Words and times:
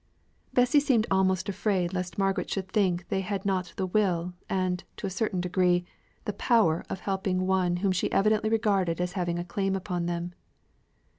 Bessy 0.51 0.79
seemed 0.79 1.05
almost 1.11 1.47
afraid 1.47 1.93
lest 1.93 2.17
Margaret 2.17 2.49
should 2.49 2.67
think 2.67 3.07
they 3.09 3.21
had 3.21 3.45
not 3.45 3.71
the 3.77 3.85
will, 3.85 4.33
and, 4.49 4.83
to 4.97 5.05
a 5.05 5.11
certain 5.11 5.39
degree, 5.39 5.85
the 6.25 6.33
power 6.33 6.83
of 6.89 7.01
helping 7.01 7.45
one 7.45 7.77
whom 7.85 7.91
she 7.91 8.11
evidently 8.11 8.49
regarded 8.49 8.99
as 8.99 9.11
having 9.11 9.37
a 9.37 9.45
claim 9.45 9.75
upon 9.75 10.07
them. 10.07 10.33